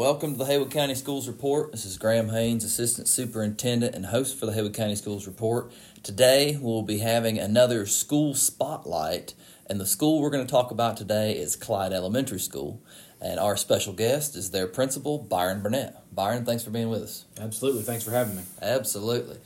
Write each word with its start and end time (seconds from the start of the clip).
Welcome 0.00 0.32
to 0.32 0.38
the 0.38 0.46
Haywood 0.46 0.70
County 0.70 0.94
Schools 0.94 1.28
Report. 1.28 1.72
This 1.72 1.84
is 1.84 1.98
Graham 1.98 2.30
Haynes, 2.30 2.64
Assistant 2.64 3.06
Superintendent 3.06 3.94
and 3.94 4.06
host 4.06 4.40
for 4.40 4.46
the 4.46 4.52
Haywood 4.54 4.72
County 4.72 4.96
Schools 4.96 5.26
Report. 5.26 5.70
Today 6.02 6.58
we'll 6.58 6.80
be 6.80 7.00
having 7.00 7.38
another 7.38 7.84
school 7.84 8.32
spotlight, 8.32 9.34
and 9.66 9.78
the 9.78 9.84
school 9.84 10.22
we're 10.22 10.30
going 10.30 10.46
to 10.46 10.50
talk 10.50 10.70
about 10.70 10.96
today 10.96 11.32
is 11.36 11.54
Clyde 11.54 11.92
Elementary 11.92 12.40
School. 12.40 12.80
And 13.20 13.38
our 13.38 13.58
special 13.58 13.92
guest 13.92 14.36
is 14.36 14.52
their 14.52 14.66
principal, 14.66 15.18
Byron 15.18 15.60
Burnette. 15.60 15.98
Byron, 16.10 16.46
thanks 16.46 16.64
for 16.64 16.70
being 16.70 16.88
with 16.88 17.02
us. 17.02 17.26
Absolutely. 17.38 17.82
Thanks 17.82 18.02
for 18.02 18.12
having 18.12 18.36
me. 18.36 18.42
Absolutely. 18.62 19.36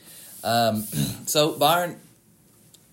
Um, 0.45 0.83
so, 1.27 1.59
Byron, 1.59 1.99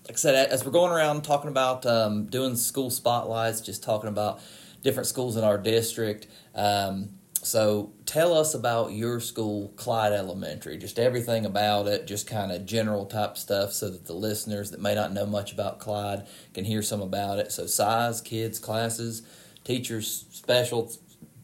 like 0.08 0.14
I 0.14 0.18
said, 0.18 0.50
as 0.50 0.64
we're 0.64 0.72
going 0.72 0.90
around 0.90 1.22
talking 1.22 1.48
about 1.48 1.86
um, 1.86 2.26
doing 2.26 2.56
school 2.56 2.90
spotlights, 2.90 3.60
just 3.60 3.84
talking 3.84 4.08
about 4.08 4.40
different 4.82 5.06
schools 5.06 5.36
in 5.36 5.44
our 5.44 5.58
district. 5.58 6.26
Um, 6.56 7.10
so 7.42 7.92
tell 8.06 8.34
us 8.34 8.54
about 8.54 8.92
your 8.92 9.18
school, 9.18 9.72
Clyde 9.74 10.12
Elementary, 10.12 10.78
just 10.78 11.00
everything 11.00 11.44
about 11.44 11.88
it, 11.88 12.06
just 12.06 12.28
kind 12.28 12.52
of 12.52 12.64
general 12.64 13.04
type 13.04 13.36
stuff 13.36 13.72
so 13.72 13.90
that 13.90 14.06
the 14.06 14.12
listeners 14.12 14.70
that 14.70 14.80
may 14.80 14.94
not 14.94 15.12
know 15.12 15.26
much 15.26 15.52
about 15.52 15.80
Clyde 15.80 16.26
can 16.54 16.64
hear 16.64 16.82
some 16.82 17.02
about 17.02 17.40
it. 17.40 17.50
So 17.50 17.66
size, 17.66 18.20
kids, 18.20 18.60
classes, 18.60 19.22
teachers, 19.64 20.24
special 20.30 20.92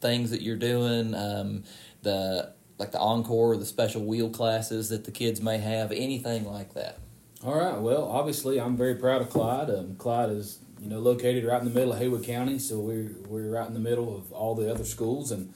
things 0.01 0.31
that 0.31 0.41
you're 0.41 0.57
doing, 0.57 1.17
um, 1.17 1.65
the 2.03 2.53
like 2.79 2.93
the 2.93 3.01
encore, 3.01 3.57
the 3.57 3.67
special 3.67 4.05
wheel 4.05 4.31
classes 4.31 4.91
that 4.91 5.05
the 5.05 5.11
kids 5.11 5.43
may 5.43 5.59
have, 5.59 5.91
anything 5.91 6.45
like 6.45 6.75
that. 6.75 6.99
All 7.45 7.57
right. 7.57 7.77
Well, 7.77 8.05
obviously, 8.05 8.61
I'm 8.61 8.77
very 8.77 8.95
proud 8.95 9.21
of 9.21 9.31
Clyde. 9.31 9.69
Um, 9.69 9.97
Clyde 9.97 10.31
is 10.31 10.61
you 10.81 10.89
know 10.89 11.01
located 11.01 11.45
right 11.45 11.59
in 11.59 11.65
the 11.65 11.75
middle 11.75 11.93
of 11.93 11.99
Haywood 11.99 12.23
County, 12.23 12.61
so 12.61 12.79
we're 12.79 13.11
we're 13.27 13.51
right 13.51 13.67
in 13.67 13.75
the 13.75 13.81
middle 13.81 14.17
of 14.17 14.31
all 14.33 14.55
the 14.55 14.71
other 14.71 14.85
schools 14.85 15.33
and 15.33 15.53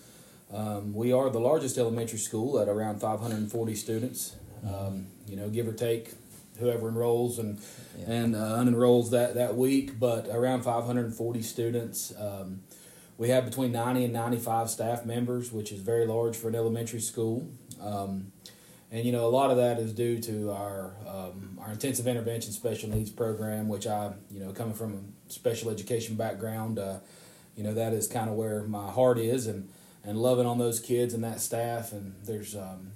um, 0.53 0.93
we 0.93 1.13
are 1.13 1.31
the 1.31 1.41
largest 1.41 1.79
elementary 1.79 2.19
school 2.19 2.59
at 2.59 2.69
around 2.69 3.01
540 3.01 3.75
students. 3.75 4.37
Um, 4.67 5.07
you 5.27 5.37
know, 5.37 5.49
give 5.49 5.67
or 5.67 5.73
take, 5.73 6.11
whoever 6.59 6.89
enrolls 6.89 7.39
and 7.39 7.59
yeah. 7.99 8.13
and 8.13 8.37
uh, 8.37 8.57
unenrolls 8.59 9.11
that 9.11 9.35
that 9.35 9.57
week, 9.57 9.99
but 9.99 10.29
around 10.29 10.63
540 10.63 11.43
students. 11.43 12.13
Um, 12.19 12.63
we 13.19 13.29
have 13.29 13.45
between 13.45 13.73
90 13.73 14.05
and 14.05 14.13
95 14.13 14.71
staff 14.71 15.05
members, 15.05 15.53
which 15.53 15.71
is 15.71 15.81
very 15.81 16.07
large 16.07 16.37
for 16.37 16.49
an 16.49 16.55
elementary 16.55 17.01
school. 17.01 17.49
Um, 17.81 18.33
and 18.91 19.05
you 19.05 19.13
know, 19.13 19.27
a 19.27 19.31
lot 19.31 19.51
of 19.51 19.57
that 19.57 19.79
is 19.79 19.93
due 19.93 20.19
to 20.21 20.51
our 20.53 20.95
um, 21.07 21.59
our 21.61 21.73
intensive 21.73 22.07
intervention 22.07 22.53
special 22.53 22.91
needs 22.91 23.11
program, 23.11 23.69
which 23.69 23.87
I, 23.87 24.13
you 24.31 24.41
know, 24.41 24.53
coming 24.53 24.75
from 24.75 25.15
a 25.29 25.33
special 25.33 25.71
education 25.71 26.15
background, 26.17 26.79
uh, 26.79 26.99
you 27.57 27.63
know, 27.65 27.75
that 27.75 27.93
is 27.95 28.07
kind 28.07 28.29
of 28.29 28.37
where 28.37 28.65
my 28.65 28.91
heart 28.91 29.19
is, 29.19 29.47
and 29.47 29.69
and 30.05 30.19
loving 30.19 30.47
on 30.47 30.59
those 30.59 30.81
kids 30.81 31.15
and 31.15 31.23
that 31.25 31.41
staff. 31.41 31.93
And 31.93 32.15
there's, 32.25 32.57
um, 32.57 32.93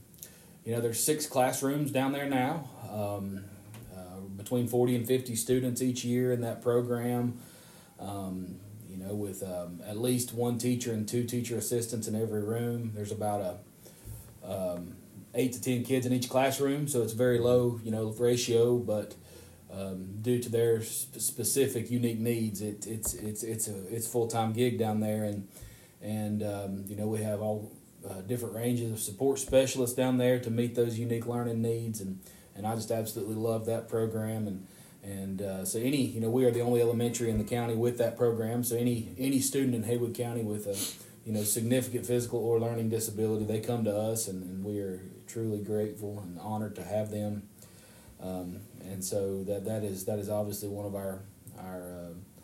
you 0.64 0.72
know, 0.72 0.80
there's 0.80 1.02
six 1.02 1.26
classrooms 1.26 1.90
down 1.90 2.12
there 2.12 2.28
now, 2.28 2.68
um, 2.90 3.44
uh, 3.94 4.20
between 4.36 4.66
40 4.66 4.96
and 4.96 5.06
50 5.06 5.36
students 5.36 5.82
each 5.82 6.04
year 6.04 6.32
in 6.32 6.40
that 6.40 6.62
program. 6.62 7.38
Um, 7.98 8.56
you 8.88 9.04
know, 9.04 9.14
with 9.14 9.42
um, 9.42 9.80
at 9.86 9.98
least 9.98 10.32
one 10.32 10.58
teacher 10.58 10.92
and 10.92 11.06
two 11.06 11.24
teacher 11.24 11.56
assistants 11.56 12.08
in 12.08 12.14
every 12.14 12.42
room. 12.42 12.92
There's 12.94 13.12
about 13.12 13.41
a 14.44 14.50
um, 14.50 14.96
eight 15.34 15.52
to 15.52 15.60
ten 15.60 15.84
kids 15.84 16.06
in 16.06 16.12
each 16.12 16.28
classroom, 16.28 16.88
so 16.88 17.02
it's 17.02 17.12
very 17.12 17.38
low, 17.38 17.80
you 17.84 17.91
know, 17.91 18.14
ratio. 18.18 18.76
But 18.76 19.14
um, 19.72 20.18
due 20.22 20.41
to 20.41 20.48
their 20.48 20.82
sp- 20.82 21.20
specific, 21.20 21.91
unique 21.91 22.18
needs, 22.18 22.62
it, 22.62 22.86
it's 22.86 23.14
it's 23.14 23.42
it's 23.42 23.68
a 23.68 23.94
it's 23.94 24.06
full 24.06 24.28
time 24.28 24.52
gig 24.52 24.78
down 24.78 25.00
there, 25.00 25.24
and 25.24 25.46
and 26.06 26.42
um, 26.42 26.84
you 26.86 26.96
know 26.96 27.06
we 27.08 27.20
have 27.20 27.40
all 27.40 27.72
uh, 28.08 28.20
different 28.22 28.54
ranges 28.54 28.92
of 28.92 29.00
support 29.00 29.38
specialists 29.38 29.96
down 29.96 30.18
there 30.18 30.38
to 30.38 30.50
meet 30.50 30.76
those 30.76 30.98
unique 30.98 31.26
learning 31.26 31.60
needs, 31.60 32.00
and 32.00 32.20
and 32.54 32.66
I 32.66 32.74
just 32.76 32.90
absolutely 32.90 33.34
love 33.34 33.66
that 33.66 33.88
program 33.88 34.47
and. 34.47 34.66
And 35.03 35.41
uh, 35.41 35.64
so, 35.64 35.78
any 35.78 35.98
you 35.98 36.20
know, 36.20 36.31
we 36.31 36.44
are 36.47 36.50
the 36.50 36.62
only 36.62 36.81
elementary 36.81 37.31
in 37.31 37.38
the 37.38 37.44
county 37.44 37.76
with 37.76 37.97
that 37.98 38.16
program. 38.16 38.64
So, 38.64 38.75
any 38.75 39.14
any 39.16 39.38
student 39.38 39.72
in 39.72 39.84
Haywood 39.84 40.16
County 40.16 40.42
with 40.42 40.66
a 40.66 40.76
you 41.25 41.32
know 41.32 41.44
significant 41.44 42.04
physical 42.04 42.41
or 42.41 42.58
learning 42.58 42.88
disability, 42.88 43.44
they 43.44 43.60
come 43.60 43.84
to 43.84 43.97
us, 43.97 44.26
and, 44.26 44.42
and 44.42 44.64
we 44.64 44.81
are 44.81 45.00
truly 45.28 45.60
grateful 45.62 46.19
and 46.19 46.41
honored 46.41 46.75
to 46.75 46.82
have 46.82 47.12
them. 47.12 47.44
Um, 48.20 48.62
and 48.81 49.04
so 49.04 49.44
that 49.44 49.64
that 49.66 49.84
is 49.84 50.06
that 50.06 50.19
is 50.19 50.28
obviously 50.28 50.70
one 50.70 50.86
of 50.86 50.97
our 50.97 51.20
our 51.56 51.82
uh, 51.82 52.35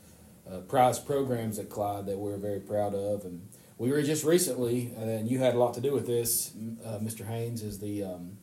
uh, 0.51 0.59
prize 0.59 0.99
programs 0.99 1.59
at 1.59 1.69
Clyde 1.69 2.07
that 2.07 2.19
we're 2.19 2.37
very 2.37 2.61
proud 2.61 2.95
of. 2.95 3.25
And 3.25 3.49
we 3.79 3.91
were 3.91 4.03
just 4.03 4.25
recently, 4.25 4.93
and 4.97 5.29
you 5.29 5.39
had 5.39 5.55
a 5.55 5.59
lot 5.59 5.75
to 5.75 5.81
do 5.81 5.93
with 5.93 6.07
this, 6.07 6.53
uh, 6.85 6.99
Mr. 6.99 7.27
Haynes, 7.27 7.63
is 7.63 7.79
the, 7.79 8.05
um, 8.05 8.39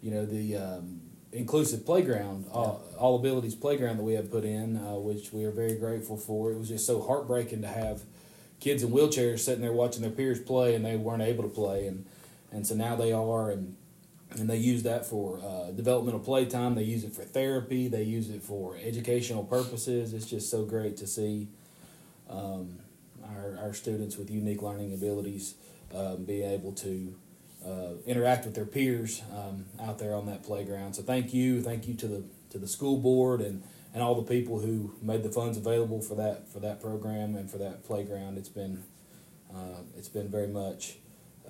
you 0.00 0.10
know, 0.10 0.24
the 0.24 0.56
um, 0.56 1.00
inclusive 1.32 1.84
playground, 1.84 2.46
all, 2.52 2.82
all, 2.98 3.16
abilities 3.16 3.54
playground 3.54 3.98
that 3.98 4.02
we 4.02 4.14
have 4.14 4.30
put 4.30 4.44
in, 4.44 4.76
uh, 4.76 4.94
which 4.94 5.32
we 5.32 5.44
are 5.44 5.50
very 5.50 5.74
grateful 5.74 6.16
for. 6.16 6.52
It 6.52 6.58
was 6.58 6.68
just 6.68 6.86
so 6.86 7.02
heartbreaking 7.02 7.62
to 7.62 7.68
have 7.68 8.02
kids 8.60 8.82
in 8.82 8.90
wheelchairs 8.90 9.40
sitting 9.40 9.62
there 9.62 9.72
watching 9.72 10.02
their 10.02 10.10
peers 10.10 10.40
play 10.40 10.74
and 10.74 10.84
they 10.84 10.96
weren't 10.96 11.22
able 11.22 11.44
to 11.44 11.50
play, 11.50 11.86
and 11.86 12.06
and 12.50 12.66
so 12.66 12.74
now 12.74 12.96
they 12.96 13.12
are, 13.12 13.50
and 13.50 13.76
and 14.38 14.48
they 14.48 14.56
use 14.56 14.82
that 14.84 15.06
for 15.06 15.40
uh, 15.40 15.70
developmental 15.70 16.20
playtime. 16.20 16.74
They 16.74 16.82
use 16.82 17.04
it 17.04 17.14
for 17.14 17.22
therapy. 17.22 17.88
They 17.88 18.02
use 18.02 18.30
it 18.30 18.42
for 18.42 18.76
educational 18.82 19.44
purposes. 19.44 20.12
It's 20.12 20.26
just 20.26 20.50
so 20.50 20.64
great 20.64 20.96
to 20.98 21.06
see 21.06 21.48
um, 22.28 22.78
our, 23.24 23.58
our 23.62 23.74
students 23.74 24.16
with 24.16 24.30
unique 24.30 24.62
learning 24.62 24.92
abilities 24.92 25.54
um, 25.94 26.24
be 26.24 26.42
able 26.42 26.72
to 26.72 27.14
uh, 27.64 27.94
interact 28.06 28.44
with 28.44 28.54
their 28.54 28.66
peers 28.66 29.22
um, 29.32 29.64
out 29.80 29.98
there 29.98 30.14
on 30.14 30.26
that 30.26 30.42
playground. 30.42 30.94
So 30.94 31.02
thank 31.02 31.34
you, 31.34 31.62
thank 31.62 31.88
you 31.88 31.94
to 31.94 32.06
the 32.06 32.24
to 32.50 32.58
the 32.58 32.68
school 32.68 32.96
board 32.96 33.40
and, 33.40 33.62
and 33.92 34.02
all 34.02 34.14
the 34.14 34.22
people 34.22 34.60
who 34.60 34.94
made 35.02 35.22
the 35.22 35.28
funds 35.28 35.58
available 35.58 36.00
for 36.00 36.14
that 36.14 36.48
for 36.50 36.60
that 36.60 36.80
program 36.80 37.34
and 37.36 37.50
for 37.50 37.58
that 37.58 37.84
playground. 37.84 38.38
It's 38.38 38.48
been 38.48 38.84
uh, 39.54 39.82
it's 39.96 40.08
been 40.08 40.28
very 40.28 40.46
much 40.46 40.96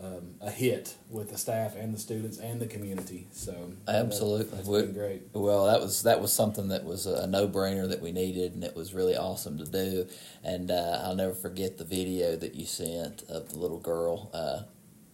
um, 0.03 0.35
a 0.41 0.51
hit 0.51 0.97
with 1.11 1.31
the 1.31 1.39
staff 1.39 1.75
and 1.77 1.93
the 1.93 1.99
students 1.99 2.39
and 2.39 2.61
the 2.61 2.67
community. 2.67 3.27
So 3.33 3.73
absolutely, 3.87 4.57
that's 4.57 4.69
been 4.69 4.93
great. 4.93 5.23
Well, 5.33 5.67
that 5.67 5.81
was 5.81 6.03
that 6.05 6.21
was 6.21 6.33
something 6.33 6.69
that 6.69 6.85
was 6.85 7.07
a 7.07 7.27
no 7.27 7.49
brainer 7.49 7.89
that 7.89 8.01
we 8.01 8.13
needed, 8.13 8.55
and 8.55 8.65
it 8.65 8.77
was 8.77 8.95
really 8.95 9.17
awesome 9.17 9.59
to 9.59 9.65
do. 9.65 10.07
And 10.45 10.71
uh, 10.71 11.01
I'll 11.05 11.17
never 11.17 11.35
forget 11.35 11.79
the 11.79 11.85
video 11.85 12.37
that 12.37 12.55
you 12.55 12.67
sent 12.67 13.23
of 13.29 13.51
the 13.51 13.59
little 13.59 13.81
girl. 13.81 14.31
Uh, 14.33 14.63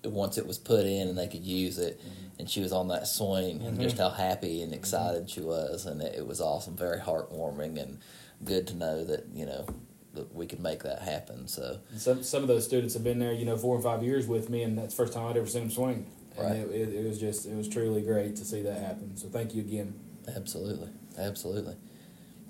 once 0.04 0.36
it 0.36 0.46
was 0.46 0.58
put 0.58 0.84
in 0.84 1.08
and 1.08 1.16
they 1.16 1.28
could 1.28 1.44
use 1.44 1.78
it, 1.78 1.98
mm-hmm. 1.98 2.40
and 2.40 2.50
she 2.50 2.60
was 2.60 2.72
on 2.72 2.88
that 2.88 3.06
swing, 3.06 3.62
and 3.62 3.74
mm-hmm. 3.74 3.82
just 3.82 3.98
how 3.98 4.10
happy 4.10 4.62
and 4.62 4.74
excited 4.74 5.22
mm-hmm. 5.22 5.40
she 5.40 5.40
was, 5.40 5.86
and 5.86 6.02
it, 6.02 6.16
it 6.16 6.26
was 6.26 6.40
awesome, 6.40 6.76
very 6.76 7.00
heartwarming, 7.00 7.80
and 7.80 7.98
good 8.44 8.66
to 8.66 8.74
know 8.74 9.04
that 9.04 9.24
you 9.32 9.46
know 9.46 9.66
that 10.14 10.34
we 10.34 10.47
could 10.47 10.60
make 10.60 10.82
that 10.82 11.02
happen. 11.02 11.48
So 11.48 11.78
some 11.97 12.22
some 12.22 12.42
of 12.42 12.48
those 12.48 12.64
students 12.64 12.94
have 12.94 13.04
been 13.04 13.19
there, 13.19 13.32
you 13.32 13.44
know, 13.44 13.56
four 13.56 13.76
or 13.76 13.82
five 13.82 14.02
years 14.02 14.26
with 14.26 14.48
me, 14.48 14.62
and 14.62 14.78
that's 14.78 14.94
the 14.94 15.02
first 15.02 15.12
time 15.12 15.26
I'd 15.26 15.36
ever 15.36 15.47
seen 15.47 15.62
them 15.62 15.70
swing. 15.70 16.06
And 16.36 16.47
right. 16.47 16.56
it, 16.56 16.70
it, 16.70 16.94
it 16.94 17.04
was 17.06 17.20
just 17.20 17.47
it 17.47 17.54
was 17.54 17.69
truly 17.69 18.02
great 18.02 18.36
to 18.36 18.44
see 18.44 18.62
that 18.62 18.80
happen. 18.80 19.16
So 19.16 19.28
thank 19.28 19.54
you 19.54 19.60
again. 19.62 19.94
Absolutely, 20.34 20.88
absolutely. 21.19 21.76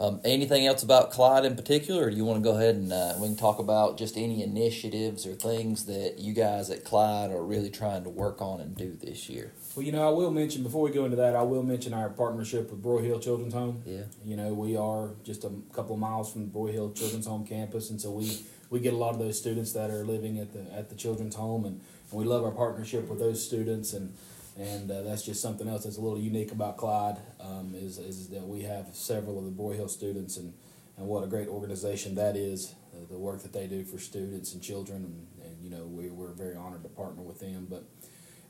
Um, 0.01 0.21
anything 0.25 0.67
else 0.67 0.83
about 0.83 1.13
Clyde 1.13 1.45
in 1.45 1.55
particular, 1.55 2.07
or 2.07 2.11
do 2.11 2.17
you 2.17 2.25
want 2.25 2.43
to 2.43 2.43
go 2.43 2.57
ahead 2.57 2.75
and 2.75 2.93
uh, 2.93 3.15
we 3.21 3.29
can 3.29 3.37
talk 3.37 3.61
about 3.61 3.97
just 3.97 4.17
any 4.17 4.43
initiatives 4.43 5.25
or 5.25 5.35
things 5.35 5.87
that 5.87 6.19
you 6.19 6.33
guys 6.33 6.69
at 6.69 6.85
Clyde 6.85 7.31
are 7.31 7.45
really 7.45 7.71
trying 7.71 8.03
to 8.03 8.11
work 8.11 8.43
on 8.43 8.61
and 8.61 8.77
do 8.77 8.97
this 9.01 9.29
year? 9.29 9.53
Well, 9.77 9.87
you 9.87 9.93
know, 9.93 10.07
I 10.07 10.11
will 10.11 10.33
mention 10.33 10.65
before 10.65 10.83
we 10.83 10.91
go 10.91 11.05
into 11.05 11.17
that, 11.19 11.37
I 11.37 11.43
will 11.43 11.63
mention 11.63 11.95
our 11.95 12.09
partnership 12.09 12.73
with 12.73 12.83
Broyhill 12.83 13.23
Children's 13.23 13.55
Home. 13.55 13.83
Yeah. 13.87 14.03
You 14.25 14.37
know, 14.37 14.53
we 14.53 14.77
are 14.77 15.11
just 15.23 15.45
a 15.45 15.51
couple 15.73 15.95
of 15.95 16.01
miles 16.01 16.33
from 16.33 16.43
the 16.43 16.51
Broyhill 16.51 16.97
Children's 16.97 17.27
Home 17.27 17.47
campus, 17.47 17.91
and 17.91 18.01
so 18.01 18.11
we 18.11 18.45
we 18.71 18.81
get 18.81 18.93
a 18.93 18.97
lot 18.97 19.15
of 19.15 19.21
those 19.21 19.39
students 19.39 19.73
that 19.75 19.91
are 19.91 20.05
living 20.05 20.39
at 20.41 20.53
the 20.53 20.73
at 20.77 20.89
the 20.89 20.97
children's 20.97 21.37
home, 21.37 21.65
and, 21.65 21.81
and 22.11 22.21
we 22.21 22.25
love 22.25 22.43
our 22.43 22.51
partnership 22.51 23.09
with 23.09 23.21
those 23.21 23.45
students 23.45 23.93
and 23.93 24.13
and 24.57 24.91
uh, 24.91 25.03
that's 25.03 25.23
just 25.23 25.43
something 25.43 25.69
else 25.69 25.85
that's 25.85 25.97
a 25.97 26.01
little 26.01 26.19
unique 26.19 26.53
about 26.53 26.77
Clyde 26.77 27.19
um, 27.41 27.75
is, 27.77 27.99
is 27.99 28.29
that 28.29 28.43
we 28.43 28.63
have 28.63 28.89
several 28.93 29.39
of 29.39 29.45
the 29.45 29.51
Broyhill 29.51 29.91
students 29.91 30.37
and, 30.37 30.55
and 30.97 31.07
what 31.07 31.25
a 31.25 31.27
great 31.27 31.49
organization 31.49 32.15
that 32.15 32.37
is 32.37 32.75
uh, 32.95 32.99
the 33.11 33.19
work 33.19 33.43
that 33.43 33.53
they 33.53 33.67
do 33.67 33.85
for 33.85 33.99
students 33.99 34.53
and 34.55 34.63
children 34.63 35.05
and, 35.05 35.47
and 35.47 35.63
you 35.63 35.71
know 35.71 35.85
we, 35.87 36.09
we're 36.09 36.33
very 36.33 36.55
honored 36.55 36.83
to 36.85 36.89
partner 36.89 37.23
with 37.23 37.41
them. 37.41 37.67
But 37.69 37.85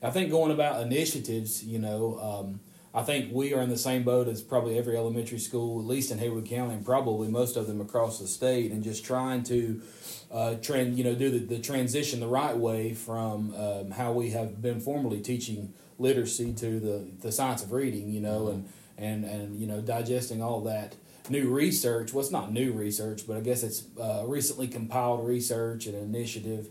I 0.02 0.10
think 0.10 0.30
going 0.30 0.52
about 0.52 0.82
initiatives 0.82 1.64
you 1.64 1.78
know 1.78 2.18
um, 2.18 2.60
I 2.92 3.02
think 3.02 3.32
we 3.32 3.54
are 3.54 3.62
in 3.62 3.70
the 3.70 3.78
same 3.78 4.04
boat 4.04 4.28
as 4.28 4.42
probably 4.42 4.78
every 4.78 4.96
elementary 4.96 5.38
school 5.38 5.80
at 5.80 5.86
least 5.86 6.10
in 6.12 6.18
Haywood 6.18 6.46
County 6.46 6.74
and 6.74 6.84
probably 6.84 7.28
most 7.28 7.56
of 7.56 7.66
them 7.66 7.80
across 7.80 8.18
the 8.18 8.28
state 8.28 8.70
and 8.70 8.84
just 8.84 9.04
trying 9.04 9.42
to 9.44 9.82
uh, 10.30 10.54
trend, 10.56 10.96
you 10.96 11.02
know, 11.02 11.14
do 11.14 11.30
the, 11.30 11.38
the 11.38 11.58
transition 11.58 12.20
the 12.20 12.28
right 12.28 12.56
way 12.56 12.92
from 12.92 13.54
um, 13.54 13.90
how 13.90 14.12
we 14.12 14.30
have 14.30 14.62
been 14.62 14.80
formerly 14.80 15.20
teaching 15.20 15.72
literacy 15.99 16.52
to 16.55 16.81
the, 16.81 17.08
the 17.20 17.32
science 17.32 17.62
of 17.62 17.73
reading, 17.73 18.11
you 18.11 18.20
know, 18.20 18.49
and, 18.49 18.69
and, 18.99 19.25
and, 19.25 19.61
you 19.61 19.67
know, 19.67 19.81
digesting 19.81 20.43
all 20.43 20.61
that 20.62 20.96
new 21.29 21.49
research. 21.49 22.12
Well, 22.12 22.23
it's 22.23 22.32
not 22.32 22.52
new 22.52 22.73
research, 22.73 23.26
but 23.26 23.37
I 23.37 23.41
guess 23.41 23.62
it's 23.62 23.85
uh, 24.00 24.25
recently 24.26 24.69
compiled 24.69 25.26
research 25.26 25.87
and 25.87 25.94
initiative 25.94 26.69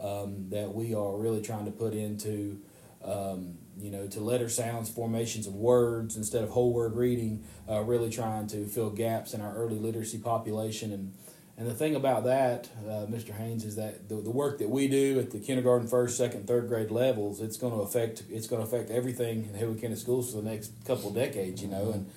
um, 0.00 0.50
that 0.50 0.74
we 0.74 0.94
are 0.94 1.16
really 1.16 1.42
trying 1.42 1.64
to 1.64 1.70
put 1.70 1.94
into, 1.94 2.60
um, 3.04 3.58
you 3.78 3.90
know, 3.90 4.06
to 4.08 4.20
letter 4.20 4.48
sounds, 4.48 4.90
formations 4.90 5.46
of 5.46 5.54
words 5.54 6.16
instead 6.16 6.42
of 6.42 6.50
whole 6.50 6.72
word 6.72 6.94
reading, 6.94 7.44
uh, 7.68 7.80
really 7.82 8.10
trying 8.10 8.46
to 8.48 8.66
fill 8.66 8.90
gaps 8.90 9.32
in 9.34 9.40
our 9.40 9.54
early 9.54 9.78
literacy 9.78 10.18
population. 10.18 10.92
And, 10.92 11.14
and 11.58 11.66
the 11.66 11.74
thing 11.74 11.94
about 11.94 12.24
that, 12.24 12.68
uh, 12.86 13.06
Mr. 13.06 13.30
Haynes, 13.30 13.64
is 13.64 13.76
that 13.76 14.08
the, 14.10 14.16
the 14.16 14.30
work 14.30 14.58
that 14.58 14.68
we 14.68 14.88
do 14.88 15.18
at 15.18 15.30
the 15.30 15.38
kindergarten, 15.38 15.88
first, 15.88 16.18
second, 16.18 16.46
third 16.46 16.68
grade 16.68 16.90
levels, 16.90 17.40
it's 17.40 17.56
going 17.56 17.72
to 17.72 17.80
affect 17.80 18.24
it's 18.28 18.46
going 18.46 18.62
to 18.62 18.68
affect 18.68 18.90
everything 18.90 19.46
in 19.46 19.54
Haywood 19.54 19.80
County 19.80 19.96
schools 19.96 20.30
for 20.30 20.42
the 20.42 20.50
next 20.50 20.72
couple 20.84 21.08
of 21.08 21.14
decades, 21.14 21.62
you 21.62 21.68
know, 21.68 21.92
and 21.92 22.10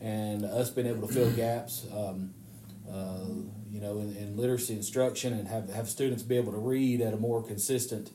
and 0.00 0.44
us 0.44 0.70
being 0.70 0.86
able 0.86 1.08
to 1.08 1.12
fill 1.12 1.30
gaps. 1.32 1.86
Um, 1.92 2.34
uh, 2.90 3.24
you 3.72 3.80
know, 3.80 3.98
in, 3.98 4.14
in, 4.16 4.36
literacy 4.36 4.74
instruction 4.74 5.32
and 5.32 5.48
have, 5.48 5.68
have 5.70 5.88
students 5.88 6.22
be 6.22 6.36
able 6.36 6.52
to 6.52 6.58
read 6.58 7.00
at 7.00 7.12
a 7.12 7.16
more 7.16 7.42
consistent 7.42 8.10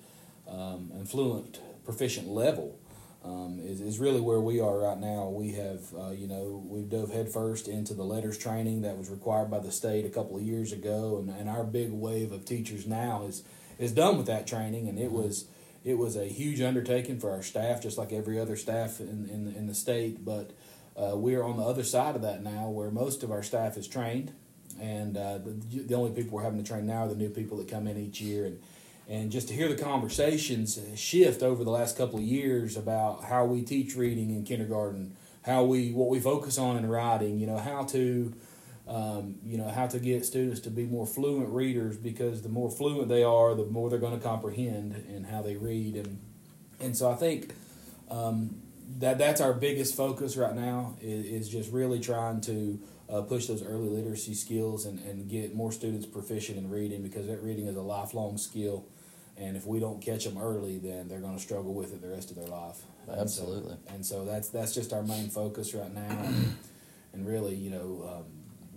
um, 0.47 0.91
and 0.93 1.09
fluent, 1.09 1.59
proficient 1.83 2.27
level 2.27 2.78
um, 3.23 3.59
is, 3.61 3.81
is 3.81 3.99
really 3.99 4.21
where 4.21 4.39
we 4.39 4.59
are 4.59 4.77
right 4.77 4.97
now. 4.97 5.27
We 5.29 5.53
have, 5.53 5.81
uh, 5.97 6.11
you 6.11 6.27
know, 6.27 6.63
we've 6.65 6.89
dove 6.89 7.11
headfirst 7.11 7.67
into 7.67 7.93
the 7.93 8.03
LETRS 8.03 8.39
training 8.39 8.81
that 8.81 8.97
was 8.97 9.09
required 9.09 9.51
by 9.51 9.59
the 9.59 9.71
state 9.71 10.05
a 10.05 10.09
couple 10.09 10.37
of 10.37 10.43
years 10.43 10.71
ago, 10.71 11.17
and, 11.17 11.29
and 11.29 11.49
our 11.49 11.63
big 11.63 11.91
wave 11.91 12.31
of 12.31 12.45
teachers 12.45 12.87
now 12.87 13.25
is 13.25 13.43
is 13.77 13.91
done 13.93 14.17
with 14.17 14.27
that 14.27 14.45
training, 14.47 14.87
and 14.87 14.99
it 14.99 15.11
was 15.11 15.45
it 15.83 15.97
was 15.97 16.15
a 16.15 16.25
huge 16.25 16.61
undertaking 16.61 17.19
for 17.19 17.31
our 17.31 17.43
staff, 17.43 17.81
just 17.81 17.97
like 17.97 18.11
every 18.11 18.39
other 18.39 18.55
staff 18.55 18.99
in 18.99 19.29
in, 19.29 19.53
in 19.55 19.67
the 19.67 19.75
state. 19.75 20.23
But 20.23 20.51
uh, 20.95 21.15
we're 21.15 21.43
on 21.43 21.57
the 21.57 21.63
other 21.63 21.83
side 21.83 22.15
of 22.15 22.21
that 22.21 22.43
now, 22.43 22.69
where 22.69 22.91
most 22.91 23.23
of 23.23 23.31
our 23.31 23.43
staff 23.43 23.77
is 23.77 23.87
trained 23.87 24.33
and 24.79 25.17
uh, 25.17 25.37
the, 25.39 25.83
the 25.87 25.95
only 25.95 26.11
people 26.11 26.37
we're 26.37 26.43
having 26.43 26.61
to 26.61 26.67
train 26.67 26.85
now 26.85 27.05
are 27.05 27.07
the 27.07 27.15
new 27.15 27.29
people 27.29 27.57
that 27.57 27.67
come 27.67 27.87
in 27.87 27.97
each 27.97 28.21
year 28.21 28.45
and 28.45 28.59
and 29.09 29.31
just 29.31 29.47
to 29.47 29.53
hear 29.53 29.67
the 29.67 29.81
conversations 29.81 30.79
shift 30.95 31.41
over 31.41 31.63
the 31.63 31.71
last 31.71 31.97
couple 31.97 32.19
of 32.19 32.25
years 32.25 32.77
about 32.77 33.25
how 33.25 33.43
we 33.43 33.63
teach 33.63 33.95
reading 33.95 34.29
in 34.29 34.43
kindergarten 34.43 35.15
how 35.45 35.63
we 35.63 35.91
what 35.91 36.09
we 36.09 36.19
focus 36.19 36.57
on 36.57 36.77
in 36.77 36.87
writing 36.87 37.39
you 37.39 37.47
know 37.47 37.57
how 37.57 37.83
to 37.83 38.33
um, 38.87 39.35
you 39.43 39.57
know 39.57 39.69
how 39.69 39.87
to 39.87 39.99
get 39.99 40.25
students 40.25 40.59
to 40.61 40.69
be 40.69 40.85
more 40.85 41.05
fluent 41.05 41.49
readers 41.49 41.97
because 41.97 42.41
the 42.41 42.49
more 42.49 42.71
fluent 42.71 43.09
they 43.09 43.23
are 43.23 43.55
the 43.55 43.65
more 43.65 43.89
they're 43.89 43.99
going 43.99 44.17
to 44.17 44.23
comprehend 44.23 44.93
and 44.93 45.25
how 45.25 45.41
they 45.41 45.55
read 45.55 45.95
and 45.95 46.19
and 46.79 46.95
so 46.95 47.11
I 47.11 47.15
think 47.15 47.53
um, 48.09 48.61
that 48.99 49.17
that's 49.17 49.41
our 49.41 49.53
biggest 49.53 49.95
focus 49.95 50.37
right 50.37 50.55
now 50.55 50.95
is, 51.01 51.25
is 51.25 51.49
just 51.49 51.71
really 51.71 51.99
trying 51.99 52.41
to 52.41 52.79
uh, 53.09 53.21
push 53.21 53.47
those 53.47 53.63
early 53.63 53.89
literacy 53.89 54.33
skills 54.33 54.85
and, 54.85 54.99
and 54.99 55.29
get 55.29 55.55
more 55.55 55.71
students 55.71 56.05
proficient 56.05 56.57
in 56.57 56.69
reading 56.69 57.03
because 57.03 57.27
that 57.27 57.41
reading 57.43 57.67
is 57.67 57.75
a 57.75 57.81
lifelong 57.81 58.37
skill. 58.37 58.85
And 59.39 59.55
if 59.55 59.65
we 59.65 59.79
don't 59.79 60.01
catch 60.01 60.25
them 60.25 60.37
early, 60.37 60.77
then 60.77 61.07
they're 61.07 61.21
going 61.21 61.37
to 61.37 61.41
struggle 61.41 61.73
with 61.73 61.93
it 61.93 62.01
the 62.01 62.09
rest 62.09 62.29
of 62.29 62.35
their 62.35 62.47
life. 62.47 62.81
Absolutely. 63.09 63.77
And 63.87 64.05
so, 64.05 64.17
and 64.17 64.25
so 64.25 64.25
that's 64.25 64.49
that's 64.49 64.73
just 64.75 64.91
our 64.91 65.01
main 65.01 65.29
focus 65.29 65.73
right 65.73 65.93
now, 65.93 66.19
and, 66.25 66.57
and 67.13 67.27
really, 67.27 67.55
you 67.55 67.69
know, 67.69 68.09
um, 68.11 68.25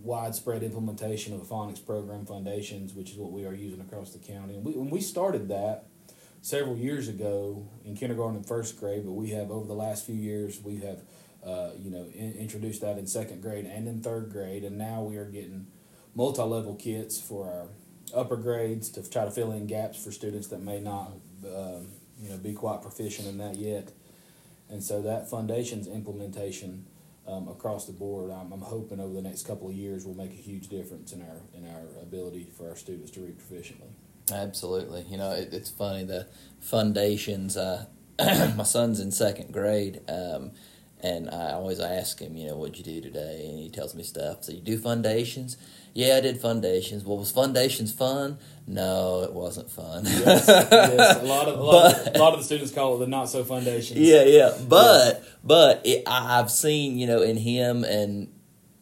widespread 0.02 0.62
implementation 0.62 1.34
of 1.34 1.40
the 1.40 1.46
phonics 1.52 1.84
program 1.84 2.24
Fundations, 2.24 2.94
which 2.94 3.10
is 3.10 3.16
what 3.16 3.32
we 3.32 3.44
are 3.44 3.54
using 3.54 3.80
across 3.80 4.12
the 4.12 4.18
county. 4.18 4.54
And 4.54 4.64
we, 4.64 4.72
when 4.72 4.88
we 4.88 5.00
started 5.00 5.48
that 5.48 5.86
several 6.42 6.76
years 6.76 7.08
ago 7.08 7.68
in 7.84 7.96
kindergarten 7.96 8.36
and 8.36 8.46
first 8.46 8.78
grade, 8.78 9.04
but 9.04 9.12
we 9.12 9.30
have 9.30 9.50
over 9.50 9.66
the 9.66 9.74
last 9.74 10.06
few 10.06 10.14
years 10.14 10.60
we 10.62 10.76
have 10.78 11.02
uh, 11.44 11.70
you 11.78 11.90
know, 11.90 12.06
in, 12.14 12.34
introduced 12.34 12.80
that 12.82 12.98
in 12.98 13.06
second 13.06 13.42
grade 13.42 13.66
and 13.66 13.88
in 13.88 14.00
third 14.00 14.30
grade, 14.30 14.62
and 14.64 14.78
now 14.78 15.02
we 15.02 15.16
are 15.16 15.24
getting 15.24 15.66
multi-level 16.14 16.76
kits 16.76 17.20
for 17.20 17.46
our 17.46 17.68
upper 18.14 18.36
grades 18.36 18.88
to 18.90 19.08
try 19.08 19.24
to 19.24 19.30
fill 19.30 19.52
in 19.52 19.66
gaps 19.66 20.02
for 20.02 20.12
students 20.12 20.48
that 20.48 20.62
may 20.62 20.80
not, 20.80 21.12
uh, 21.44 21.80
you 22.20 22.30
know, 22.30 22.36
be 22.36 22.52
quite 22.52 22.82
proficient 22.82 23.28
in 23.28 23.38
that 23.38 23.56
yet. 23.56 23.92
And 24.68 24.82
so 24.82 25.02
that 25.02 25.28
Fundations 25.28 25.86
implementation 25.86 26.86
um, 27.26 27.48
across 27.48 27.86
the 27.86 27.92
board, 27.92 28.30
I'm, 28.30 28.52
I'm, 28.52 28.60
hoping 28.62 28.98
over 28.98 29.12
the 29.12 29.22
next 29.22 29.46
couple 29.46 29.68
of 29.68 29.74
years 29.74 30.04
will 30.04 30.14
make 30.14 30.32
a 30.32 30.42
huge 30.42 30.68
difference 30.68 31.12
in 31.12 31.22
our 31.22 31.40
in 31.54 31.68
our 31.68 32.02
ability 32.02 32.48
for 32.56 32.68
our 32.68 32.76
students 32.76 33.10
to 33.12 33.20
read 33.20 33.38
proficiently. 33.38 33.90
Absolutely, 34.32 35.02
you 35.08 35.16
know, 35.16 35.30
it, 35.30 35.50
it's 35.52 35.70
funny 35.70 36.04
the 36.04 36.26
Fundations. 36.60 37.56
Uh, 37.56 37.86
my 38.56 38.64
son's 38.64 38.98
in 38.98 39.12
second 39.12 39.52
grade. 39.52 40.00
Um, 40.08 40.52
and 41.02 41.28
I 41.30 41.52
always 41.52 41.80
ask 41.80 42.20
him, 42.20 42.36
you 42.36 42.46
know, 42.46 42.56
what'd 42.56 42.78
you 42.78 42.84
do 42.84 43.00
today? 43.00 43.46
And 43.48 43.58
he 43.58 43.68
tells 43.68 43.94
me 43.94 44.04
stuff. 44.04 44.44
So 44.44 44.52
you 44.52 44.60
do 44.60 44.78
Fundations? 44.78 45.56
Yeah, 45.94 46.16
I 46.16 46.20
did 46.20 46.40
Fundations. 46.40 47.04
Well, 47.04 47.18
was 47.18 47.32
Fundations 47.32 47.92
fun? 47.92 48.38
No, 48.66 49.22
it 49.22 49.32
wasn't 49.32 49.70
fun. 49.70 50.04
yes, 50.04 50.46
yes. 50.46 51.20
A 51.20 51.24
lot 51.24 51.48
of 51.48 51.58
a 51.58 51.62
lot, 51.62 51.92
but, 51.92 52.08
of, 52.08 52.14
a 52.14 52.18
lot 52.18 52.32
of 52.34 52.38
the 52.38 52.44
students 52.44 52.72
call 52.72 52.96
it 52.96 53.00
the 53.00 53.08
not 53.08 53.28
so 53.28 53.42
Fundations. 53.42 53.98
Yeah, 53.98 54.22
yeah. 54.22 54.56
But 54.68 55.20
yeah. 55.22 55.28
but 55.42 55.80
it, 55.84 56.04
I've 56.06 56.50
seen 56.50 56.98
you 56.98 57.06
know 57.06 57.20
in 57.20 57.36
him, 57.36 57.84
and 57.84 58.32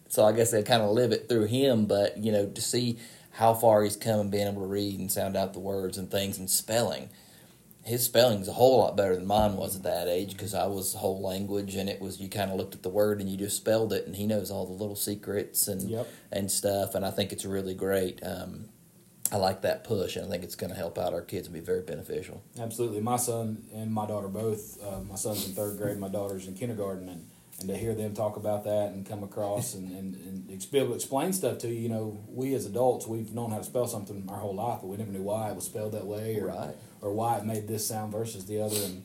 so 0.08 0.24
I 0.24 0.32
guess 0.32 0.50
they 0.50 0.62
kind 0.62 0.82
of 0.82 0.90
live 0.90 1.12
it 1.12 1.28
through 1.28 1.46
him. 1.46 1.86
But 1.86 2.18
you 2.18 2.32
know 2.32 2.46
to 2.46 2.60
see 2.60 2.98
how 3.32 3.54
far 3.54 3.82
he's 3.82 3.96
come 3.96 4.20
and 4.20 4.30
being 4.30 4.46
able 4.46 4.60
to 4.60 4.68
read 4.68 5.00
and 5.00 5.10
sound 5.10 5.36
out 5.36 5.54
the 5.54 5.60
words 5.60 5.96
and 5.96 6.10
things 6.10 6.38
and 6.38 6.50
spelling 6.50 7.08
his 7.90 8.04
spelling's 8.04 8.46
a 8.46 8.52
whole 8.52 8.78
lot 8.78 8.96
better 8.96 9.16
than 9.16 9.26
mine 9.26 9.56
was 9.56 9.74
at 9.74 9.82
that 9.82 10.06
age 10.06 10.30
because 10.30 10.54
I 10.54 10.66
was 10.66 10.94
whole 10.94 11.20
language 11.20 11.74
and 11.74 11.90
it 11.90 12.00
was 12.00 12.20
you 12.20 12.28
kind 12.28 12.50
of 12.52 12.56
looked 12.56 12.76
at 12.76 12.84
the 12.84 12.88
word 12.88 13.20
and 13.20 13.28
you 13.28 13.36
just 13.36 13.56
spelled 13.56 13.92
it 13.92 14.06
and 14.06 14.14
he 14.14 14.28
knows 14.28 14.48
all 14.48 14.64
the 14.64 14.72
little 14.72 14.94
secrets 14.94 15.66
and 15.66 15.90
yep. 15.90 16.08
and 16.30 16.48
stuff 16.50 16.94
and 16.94 17.04
I 17.04 17.10
think 17.10 17.32
it's 17.32 17.44
really 17.44 17.74
great. 17.74 18.20
Um, 18.22 18.68
I 19.32 19.36
like 19.36 19.62
that 19.62 19.82
push 19.82 20.14
and 20.14 20.24
I 20.24 20.28
think 20.28 20.44
it's 20.44 20.54
going 20.54 20.70
to 20.70 20.76
help 20.76 20.98
out 20.98 21.12
our 21.12 21.20
kids 21.20 21.48
and 21.48 21.54
be 21.54 21.60
very 21.60 21.82
beneficial. 21.82 22.42
Absolutely, 22.58 23.00
my 23.00 23.16
son 23.16 23.64
and 23.74 23.92
my 23.92 24.06
daughter 24.06 24.28
both. 24.28 24.78
Uh, 24.82 25.00
my 25.00 25.16
son's 25.16 25.48
in 25.48 25.54
third 25.54 25.76
grade, 25.76 25.98
my 25.98 26.08
daughter's 26.08 26.46
in 26.46 26.54
kindergarten, 26.54 27.08
and 27.08 27.29
and 27.60 27.68
to 27.68 27.76
hear 27.76 27.94
them 27.94 28.14
talk 28.14 28.36
about 28.36 28.64
that 28.64 28.92
and 28.92 29.06
come 29.06 29.22
across 29.22 29.74
and, 29.74 29.90
and, 29.92 30.14
and 30.16 30.70
be 30.70 30.78
able 30.78 30.88
to 30.88 30.94
explain 30.94 31.32
stuff 31.32 31.58
to 31.58 31.68
you, 31.68 31.74
you 31.74 31.88
know, 31.88 32.18
we 32.28 32.54
as 32.54 32.66
adults, 32.66 33.06
we've 33.06 33.32
known 33.32 33.50
how 33.50 33.58
to 33.58 33.64
spell 33.64 33.86
something 33.86 34.26
our 34.28 34.38
whole 34.38 34.54
life, 34.54 34.80
but 34.80 34.88
we 34.88 34.96
never 34.96 35.10
knew 35.10 35.22
why 35.22 35.50
it 35.50 35.54
was 35.54 35.64
spelled 35.64 35.92
that 35.92 36.06
way 36.06 36.38
or, 36.38 36.48
right. 36.48 36.74
or 37.00 37.12
why 37.12 37.36
it 37.36 37.44
made 37.44 37.68
this 37.68 37.86
sound 37.86 38.12
versus 38.12 38.46
the 38.46 38.60
other. 38.62 38.76
And, 38.76 39.04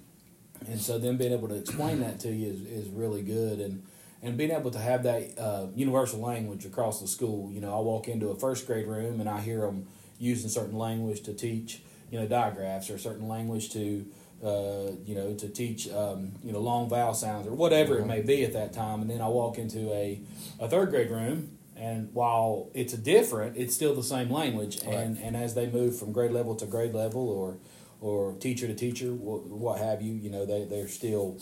and 0.68 0.80
so 0.80 0.98
them 0.98 1.18
being 1.18 1.34
able 1.34 1.50
to 1.50 1.56
explain 1.56 2.00
that 2.00 2.20
to 2.22 2.32
you 2.32 2.52
is, 2.52 2.62
is 2.62 2.90
really 2.90 3.22
good. 3.22 3.60
And, 3.60 3.84
and 4.22 4.38
being 4.38 4.52
able 4.52 4.72
to 4.72 4.80
have 4.80 5.04
that 5.04 5.38
uh, 5.38 5.68
universal 5.76 6.20
language 6.20 6.66
across 6.66 7.02
the 7.02 7.08
school, 7.08 7.52
you 7.52 7.62
know, 7.62 7.76
I 7.76 7.82
walk 7.82 8.08
into 8.08 8.30
a 8.30 8.36
first 8.36 8.66
grade 8.66 8.88
room 8.88 9.20
and 9.20 9.30
I 9.30 9.42
hear 9.42 9.62
them 9.62 9.88
using 10.18 10.50
certain 10.50 10.78
language 10.78 11.22
to 11.24 11.34
teach, 11.34 11.82
you 12.10 12.20
know, 12.20 12.28
digraphs 12.28 12.90
or 12.90 12.98
certain 12.98 13.28
language 13.28 13.72
to, 13.74 14.06
uh, 14.46 14.92
you 15.06 15.16
know, 15.16 15.34
to 15.34 15.50
teach, 15.50 15.90
um, 15.90 16.32
you 16.44 16.54
know, 16.54 16.60
long 16.60 16.88
vowel 16.88 17.14
sounds 17.14 17.48
or 17.48 17.56
whatever 17.56 17.98
it 17.98 18.06
may 18.06 18.22
be 18.22 18.44
at 18.44 18.54
that 18.54 18.74
time. 18.74 19.02
And 19.02 19.10
then 19.10 19.22
I 19.22 19.28
walk 19.28 19.58
into 19.58 19.92
a, 19.92 20.22
a 20.60 20.70
third 20.70 20.92
grade 20.92 21.10
room, 21.10 21.58
and 21.76 22.14
while 22.14 22.70
it's 22.74 22.94
a 22.94 22.98
different, 22.98 23.58
it's 23.58 23.74
still 23.74 23.96
the 23.96 24.04
same 24.04 24.30
language. 24.30 24.84
Right. 24.86 24.96
And 24.96 25.18
and 25.18 25.36
as 25.36 25.56
they 25.56 25.68
move 25.68 25.98
from 25.98 26.12
grade 26.12 26.32
level 26.32 26.56
to 26.56 26.66
grade 26.66 26.94
level, 26.94 27.28
or 27.28 27.58
or 28.02 28.36
teacher 28.40 28.68
to 28.68 28.76
teacher, 28.76 29.14
what, 29.14 29.48
what 29.48 29.80
have 29.80 30.02
you, 30.02 30.14
you 30.14 30.30
know, 30.30 30.46
they 30.46 30.64
they're 30.66 30.88
still 30.88 31.40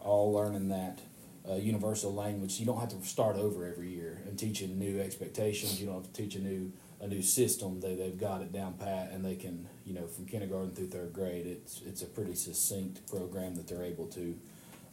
all 0.00 0.32
learning 0.32 0.68
that. 0.68 1.00
Uh, 1.48 1.54
universal 1.54 2.12
language. 2.12 2.58
You 2.58 2.66
don't 2.66 2.80
have 2.80 2.88
to 2.88 3.00
start 3.06 3.36
over 3.36 3.66
every 3.66 3.88
year 3.88 4.20
and 4.26 4.36
teaching 4.36 4.80
new 4.80 5.00
expectations. 5.00 5.80
You 5.80 5.86
don't 5.86 5.94
have 5.96 6.12
to 6.12 6.12
teach 6.12 6.34
a 6.34 6.40
new 6.40 6.72
a 7.00 7.06
new 7.06 7.22
system. 7.22 7.80
They 7.80 7.94
they've 7.94 8.18
got 8.18 8.40
it 8.40 8.52
down 8.52 8.74
pat, 8.74 9.10
and 9.12 9.24
they 9.24 9.36
can 9.36 9.68
you 9.84 9.94
know 9.94 10.08
from 10.08 10.26
kindergarten 10.26 10.72
through 10.72 10.88
third 10.88 11.12
grade. 11.12 11.46
It's 11.46 11.82
it's 11.86 12.02
a 12.02 12.06
pretty 12.06 12.34
succinct 12.34 13.06
program 13.08 13.54
that 13.56 13.68
they're 13.68 13.84
able 13.84 14.06
to. 14.08 14.36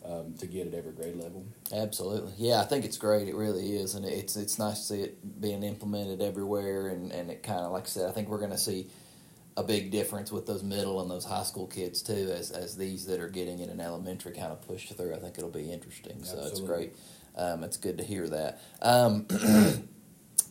Um, 0.06 0.34
to 0.40 0.48
get 0.48 0.68
at 0.68 0.74
every 0.74 0.92
grade 0.92 1.16
level. 1.16 1.46
Absolutely, 1.72 2.34
yeah, 2.38 2.60
I 2.60 2.66
think 2.66 2.84
it's 2.84 2.98
great. 2.98 3.30
It 3.30 3.36
really 3.36 3.78
is, 3.78 3.96
and 3.96 4.04
it's 4.06 4.36
it's 4.36 4.60
nice 4.60 4.80
to 4.80 4.84
see 4.84 5.02
it 5.04 5.40
being 5.40 5.64
implemented 5.64 6.22
everywhere, 6.22 6.90
and 6.90 7.10
and 7.14 7.32
it 7.32 7.42
kind 7.42 7.62
of 7.62 7.72
like 7.72 7.86
I 7.86 7.88
said, 7.88 8.10
I 8.10 8.12
think 8.12 8.28
we're 8.28 8.40
going 8.40 8.52
to 8.52 8.58
see 8.58 8.90
a 9.56 9.64
big 9.64 9.92
difference 9.92 10.32
with 10.32 10.46
those 10.46 10.64
middle 10.64 11.02
and 11.02 11.10
those 11.10 11.26
high 11.26 11.44
school 11.44 11.68
kids 11.68 12.02
too, 12.02 12.34
as 12.36 12.52
as 12.52 12.76
these 12.78 13.06
that 13.06 13.20
are 13.20 13.30
getting 13.30 13.60
in 13.60 13.70
an 13.70 13.80
elementary 13.80 14.34
kind 14.34 14.52
of 14.52 14.62
push 14.68 14.90
through. 14.90 15.14
I 15.14 15.20
think 15.20 15.38
it'll 15.38 15.50
be 15.50 15.72
interesting. 15.72 16.18
Absolutely. 16.20 16.50
So 16.50 16.52
it's 16.52 16.60
great. 16.60 16.96
Um, 17.36 17.64
it's 17.64 17.78
good 17.78 17.98
to 17.98 18.04
hear 18.04 18.28
that. 18.30 18.62
Um, 18.82 19.28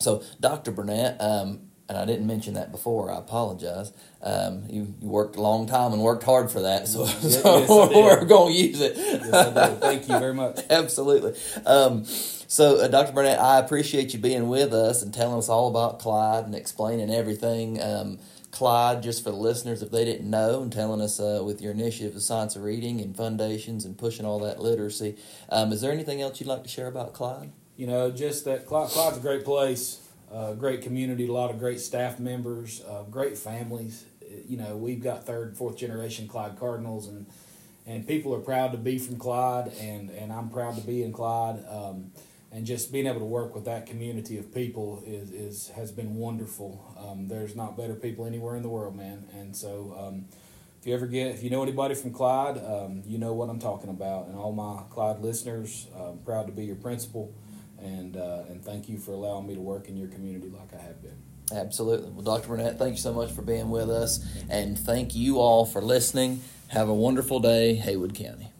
So, 0.03 0.21
Dr. 0.39 0.71
Burnette, 0.73 1.15
um, 1.21 1.61
and 1.87 1.97
I 1.97 2.05
didn't 2.05 2.27
mention 2.27 2.55
that 2.55 2.71
before. 2.71 3.09
I 3.09 3.17
apologize. 3.17 3.93
Um, 4.21 4.65
you, 4.69 4.93
you, 5.01 5.09
worked 5.09 5.37
a 5.37 5.41
long 5.41 5.65
time 5.65 5.93
and 5.93 6.01
worked 6.01 6.23
hard 6.23 6.51
for 6.51 6.61
that, 6.61 6.87
so, 6.87 7.05
yes, 7.05 7.41
so 7.41 7.59
yes, 7.59 7.69
we're 7.95 8.25
going 8.25 8.53
to 8.53 8.59
use 8.59 8.81
it. 8.81 8.93
Yes, 8.97 9.79
Thank 9.79 10.09
you 10.09 10.19
very 10.19 10.33
much. 10.33 10.59
Absolutely. 10.69 11.39
Um, 11.65 12.03
so, 12.05 12.81
uh, 12.81 12.87
Dr. 12.89 13.13
Burnette, 13.13 13.39
I 13.39 13.59
appreciate 13.59 14.13
you 14.13 14.19
being 14.19 14.49
with 14.49 14.73
us 14.73 15.01
and 15.01 15.13
telling 15.13 15.37
us 15.37 15.47
all 15.49 15.69
about 15.69 15.99
Clyde 15.99 16.45
and 16.45 16.55
explaining 16.55 17.09
everything. 17.09 17.81
Um, 17.81 18.19
Clyde, 18.53 19.03
just 19.03 19.23
for 19.23 19.31
the 19.31 19.35
listeners, 19.35 19.81
if 19.81 19.91
they 19.91 20.05
didn't 20.05 20.29
know, 20.29 20.61
and 20.61 20.71
telling 20.71 21.01
us 21.01 21.19
uh, 21.19 21.41
with 21.43 21.61
your 21.61 21.73
initiative, 21.73 22.13
the 22.13 22.21
Science 22.21 22.55
of 22.55 22.63
Reading 22.63 23.01
and 23.01 23.17
Fundations 23.17 23.83
and 23.83 23.97
pushing 23.97 24.25
all 24.25 24.39
that 24.39 24.59
literacy. 24.59 25.17
Um, 25.49 25.73
is 25.73 25.81
there 25.81 25.91
anything 25.91 26.21
else 26.21 26.39
you'd 26.39 26.47
like 26.47 26.63
to 26.63 26.69
share 26.69 26.87
about 26.87 27.13
Clyde? 27.13 27.51
you 27.75 27.87
know, 27.87 28.11
just 28.11 28.45
that 28.45 28.65
Clyde, 28.65 28.89
Clyde's 28.89 29.17
a 29.17 29.21
great 29.21 29.43
place, 29.43 29.99
uh, 30.31 30.53
great 30.53 30.81
community, 30.81 31.27
a 31.27 31.31
lot 31.31 31.49
of 31.49 31.59
great 31.59 31.79
staff 31.79 32.19
members, 32.19 32.83
uh, 32.87 33.03
great 33.03 33.37
families. 33.37 34.05
you 34.47 34.57
know 34.57 34.77
we've 34.77 35.03
got 35.03 35.25
third, 35.25 35.57
fourth 35.57 35.77
generation 35.77 36.27
Clyde 36.27 36.57
Cardinals, 36.59 37.07
and 37.07 37.25
and 37.85 38.07
people 38.07 38.33
are 38.33 38.39
proud 38.39 38.71
to 38.71 38.77
be 38.77 38.97
from 38.97 39.17
Clyde, 39.17 39.71
and 39.79 40.09
and 40.11 40.31
I'm 40.31 40.49
proud 40.49 40.75
to 40.75 40.81
be 40.81 41.03
in 41.03 41.11
Clyde. 41.11 41.63
Um, 41.67 42.11
and 42.53 42.67
just 42.67 42.91
being 42.91 43.07
able 43.07 43.19
to 43.19 43.25
work 43.25 43.55
with 43.55 43.65
that 43.65 43.87
community 43.87 44.37
of 44.37 44.53
people 44.53 45.01
is, 45.05 45.31
is 45.31 45.69
has 45.69 45.91
been 45.91 46.15
wonderful. 46.15 46.85
Um, 46.97 47.27
there's 47.27 47.55
not 47.55 47.75
better 47.75 47.95
people 47.95 48.27
anywhere 48.27 48.55
in 48.55 48.61
the 48.61 48.69
world, 48.69 48.95
man. 48.95 49.25
And 49.33 49.55
so, 49.55 49.95
um, 49.99 50.25
if 50.79 50.85
you 50.85 50.93
ever 50.93 51.07
get, 51.07 51.33
if 51.33 51.43
you 51.43 51.49
know 51.49 51.63
anybody 51.63 51.95
from 51.95 52.11
Clyde, 52.11 52.57
um, 52.57 53.01
you 53.07 53.17
know 53.17 53.33
what 53.33 53.49
I'm 53.49 53.59
talking 53.59 53.89
about. 53.89 54.27
And 54.27 54.35
all 54.35 54.51
my 54.51 54.83
Clyde 54.91 55.19
listeners, 55.19 55.87
I'm 55.99 56.19
proud 56.19 56.45
to 56.45 56.53
be 56.53 56.65
your 56.65 56.75
principal, 56.75 57.33
and 57.81 58.15
uh, 58.15 58.43
and 58.47 58.63
thank 58.63 58.87
you 58.87 58.99
for 58.99 59.13
allowing 59.13 59.47
me 59.47 59.55
to 59.55 59.61
work 59.61 59.89
in 59.89 59.97
your 59.97 60.09
community 60.09 60.49
like 60.49 60.79
I 60.79 60.83
have 60.83 61.01
been. 61.01 61.17
Absolutely. 61.51 62.11
Well, 62.11 62.23
Dr. 62.23 62.49
Burnette, 62.49 62.77
thank 62.77 62.91
you 62.91 63.01
so 63.01 63.13
much 63.13 63.31
for 63.31 63.41
being 63.41 63.71
with 63.71 63.89
us, 63.89 64.23
and 64.47 64.77
thank 64.77 65.15
you 65.15 65.39
all 65.39 65.65
for 65.65 65.81
listening. 65.81 66.41
Have 66.67 66.87
a 66.87 66.93
wonderful 66.93 67.39
day, 67.39 67.75
Haywood 67.75 68.13
County. 68.13 68.52